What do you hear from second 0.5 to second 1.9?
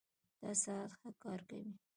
ساعت ښه کار کوي